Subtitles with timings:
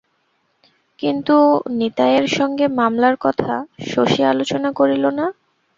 [0.99, 1.35] কিন্তু
[1.79, 3.51] নিতায়ের সঙ্গে মামলার কথা
[3.89, 5.25] শশী আলোচনা করিল না।